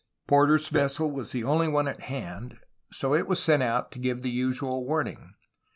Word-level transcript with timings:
Porter^s 0.27 0.67
vessel 0.71 1.11
was 1.11 1.31
the 1.31 1.43
only 1.43 1.67
one 1.67 1.87
at 1.87 2.01
hand; 2.01 2.57
so 2.91 3.13
it 3.13 3.27
was 3.27 3.39
sent 3.39 3.61
out 3.61 3.91
to 3.91 3.99
give 3.99 4.23
the 4.23 4.31
usual 4.31 4.83
warning. 4.83 5.35